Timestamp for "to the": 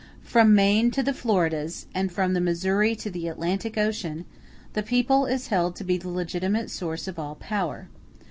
0.93-1.13, 2.95-3.27